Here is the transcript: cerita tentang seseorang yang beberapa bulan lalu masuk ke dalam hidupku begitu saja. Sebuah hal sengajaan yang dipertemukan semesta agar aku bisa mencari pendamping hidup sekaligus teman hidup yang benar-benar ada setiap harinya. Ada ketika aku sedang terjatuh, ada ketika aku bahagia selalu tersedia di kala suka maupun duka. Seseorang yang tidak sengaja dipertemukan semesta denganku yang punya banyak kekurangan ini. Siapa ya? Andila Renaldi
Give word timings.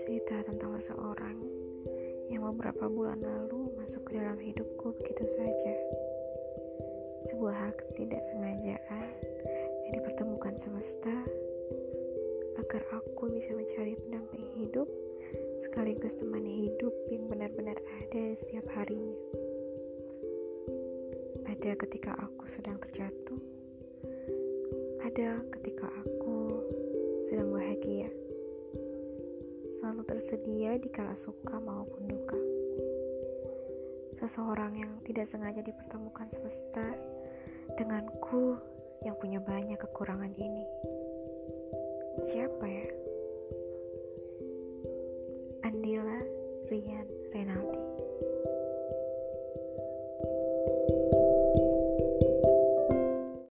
cerita 0.00 0.48
tentang 0.48 0.80
seseorang 0.80 1.36
yang 2.32 2.40
beberapa 2.48 2.88
bulan 2.88 3.20
lalu 3.20 3.68
masuk 3.76 4.00
ke 4.08 4.16
dalam 4.16 4.40
hidupku 4.40 4.96
begitu 4.96 5.24
saja. 5.36 5.74
Sebuah 7.28 7.52
hal 7.52 7.72
sengajaan 8.32 9.08
yang 9.84 9.92
dipertemukan 10.00 10.56
semesta 10.56 11.16
agar 12.64 12.82
aku 12.96 13.28
bisa 13.36 13.52
mencari 13.52 13.92
pendamping 14.04 14.46
hidup 14.56 14.88
sekaligus 15.68 16.16
teman 16.16 16.48
hidup 16.48 16.92
yang 17.12 17.28
benar-benar 17.28 17.76
ada 17.76 18.24
setiap 18.40 18.64
harinya. 18.72 19.20
Ada 21.44 21.76
ketika 21.76 22.16
aku 22.16 22.48
sedang 22.56 22.80
terjatuh, 22.88 23.40
ada 25.04 25.44
ketika 25.60 25.92
aku 25.92 26.11
bahagia 27.82 28.06
selalu 29.66 30.06
tersedia 30.06 30.78
di 30.78 30.86
kala 30.94 31.18
suka 31.18 31.58
maupun 31.58 32.06
duka. 32.06 32.38
Seseorang 34.22 34.78
yang 34.78 34.92
tidak 35.02 35.26
sengaja 35.26 35.66
dipertemukan 35.66 36.30
semesta 36.30 36.94
denganku 37.74 38.54
yang 39.02 39.18
punya 39.18 39.42
banyak 39.42 39.74
kekurangan 39.82 40.30
ini. 40.38 40.62
Siapa 42.30 42.62
ya? 42.70 42.86
Andila 45.66 46.22
Renaldi 46.70 47.01